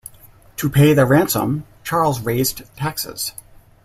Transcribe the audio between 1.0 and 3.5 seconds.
ransom, Charles raised taxes.